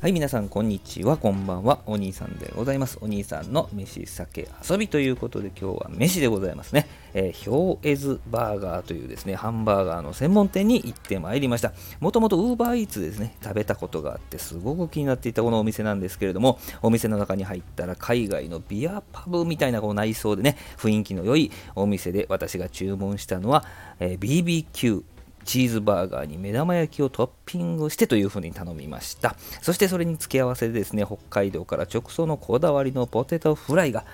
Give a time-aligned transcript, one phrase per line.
[0.00, 1.80] はい、皆さん、こんにちは、こんばんは。
[1.84, 2.96] お兄さんでございます。
[3.02, 6.88] お兄さんの飯、酒、遊びということで、今日は飯でございますね。
[7.12, 11.74] えー、ヒョーエズバーガーというですね、ハンバーガーの専門店に行ってまいりました。
[12.00, 23.66] もともとウーバーイーツですね、食べたことがあって、すごく気になっていたこのお店なんですけれども、お店の中に入ったら、海外のビアパブみたいなこう内装でね、雰囲気の良いお店で、私が注文したのは、
[23.98, 25.02] えー、BBQ
[25.50, 29.34] チーズバーガーに目玉焼きをトッピングしてというふうに頼みました。
[29.62, 34.04] そしてそれに付け合わせでですね、北海道から直送のこだわりのポテトフライが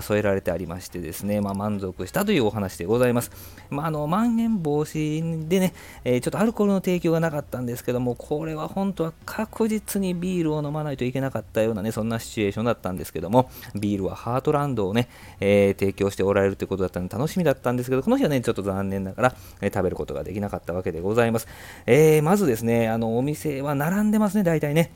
[0.00, 3.30] 添えられてありましてですね、まあ、満足したというお話でございます。
[3.68, 21.48] まあ、あの、まん延防止でね、えー、ちょっとアルコールの提供がなかったんですけども、これは本当は確実にビールを飲まないといけなかったようなね、そんなシチュエーションだったんですけども、ビールはハートランドをね、えー、提供しておられるということだったので楽しみだったんですけど、この日はね、ちょっと残念ながら、えー、食べることができなかったわけでございます。
[21.86, 24.90] えー、まずですね、あの、お店は並んでますね、大体ね。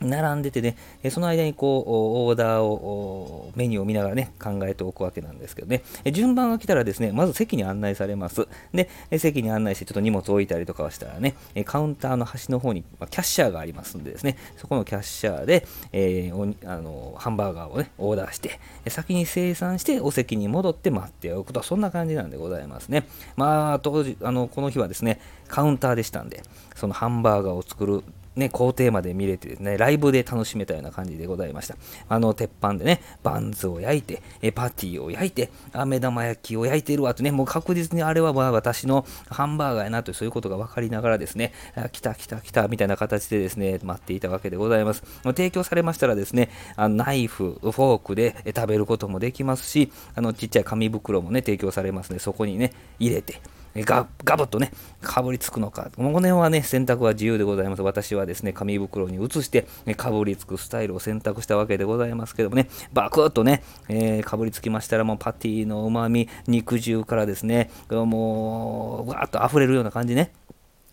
[0.00, 0.76] 並んでてね、
[1.10, 8.48] その間にこう、オーダーを、メニューを見ながらね、考えておくわけなんですけどね、順番が来たらですね、まず席に案内されます。
[8.72, 11.34] で、席に案内してちょっと荷物置いたりとかはしたらね、
[11.64, 23.06] カウンターの端の方にキャッシャーがありますんでですね、そこのキャッシャーで、えー、あのハンバーガーをね、オーダーして、先に生産してお席に戻って待っておくと、そんな感じなんでございますね。
[23.36, 26.42] まあ、当時、あの、この日はですね、カウンターでしたんで、
[26.74, 28.04] そのハンバーガーを作る
[28.36, 31.76] ね、工程まで見れてですね、ライブで楽しめたような感じでございました。
[32.08, 35.50] あの、鉄板でね、バンズを焼いて、えパティを焼いて、
[35.86, 45.02] 目玉焼きを焼いてるわとね、もう確実にあれは私のハンバーガーやなとそういうことが分かりながらですね、あ来た来た来たみたいな形でですね、待っていたわけでございます。
[45.24, 53.40] 提供されましたらですね、あのナイフ、フォークで食べることもできますし、あのちっちゃい紙袋もね、提供されますので、そこにね、入れて、
[53.76, 55.90] ガガブッとね、かぶりつくのか。
[55.94, 57.82] この辺はね、選択は自由でございます。
[57.82, 70.32] 私はですね、紙袋に移して、かぶりつくスタイルを選択したわけでございますけどもね、バクッとね、えー、かぶりつきましたら、もうパティの旨み、肉汁からですね、もう、わーっと溢れるような感じね。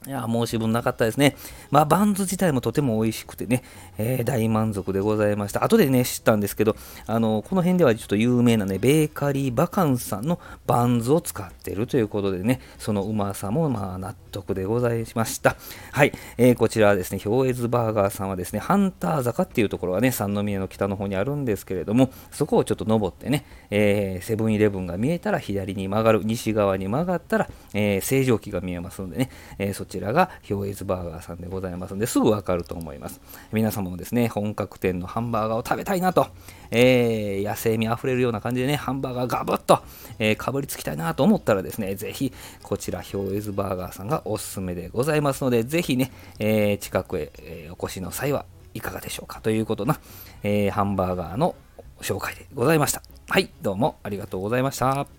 [0.08, 1.36] いや、申し分なかったですね。
[1.70, 3.62] まあ、バンズ自体もとても美味しくてね、
[3.98, 5.66] えー、大満足でございました。
[5.66, 15.58] 後でね、知ったんですけど、あの、この辺ではちょっと有名なね、ベーカリーバカンさんのバンズを使ってるということでね、そのうまさもまあ納得でございました。
[15.92, 33.20] はい、えー、こちらはですね、氷悦バーガーさんはですね、ハンター坂っていうところがね、三宮の北の方にあるんですけれども、そこをちょっと登ってね、えー、セブンイレブンが見えたら左に曲がる、西側に曲がったら、えー、正常期が見えますのでね、えー、そちちらがヒョウエズバーガーさんでございますのですぐわかると思います。
[33.52, 36.28] 皆様もですね、本格店のハンバーガーを食べたいなと、
[36.70, 39.80] えー、野生味あふれるような感じでね、ハンバーガーガブッと、
[40.20, 42.32] えー、かぶりつきたいなと思ったらですね、ぜひ
[42.62, 50.00] こちらヒョウエズバーガーさんがおすすめでございますので、ぜひね、えー、近くへ、えお越しの際はいかがでしょうかということな、
[50.44, 51.56] えハンバーガーの
[52.02, 53.02] 紹介でございました。
[53.30, 55.17] はい、どうもありがとうございました。